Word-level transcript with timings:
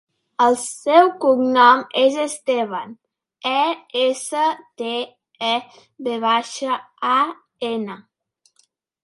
El 0.43 0.55
seu 0.59 1.09
cognom 1.25 1.83
és 2.03 2.17
Estevan: 2.23 2.95
e, 3.51 3.59
essa, 4.05 4.47
te, 4.83 4.95
e, 5.51 5.53
ve 6.09 6.17
baixa, 6.25 6.81
a, 7.13 7.21
ena. 7.71 8.01